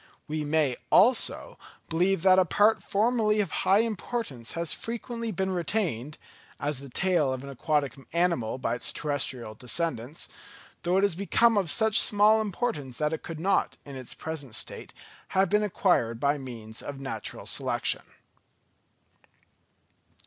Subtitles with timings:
[0.27, 6.17] We may, also, believe that a part formerly of high importance has frequently been retained
[6.59, 10.27] (as the tail of an aquatic animal by its terrestrial descendants),
[10.81, 14.55] though it has become of such small importance that it could not, in its present
[14.55, 14.91] state,
[15.37, 18.01] have been acquired by means of natural selection.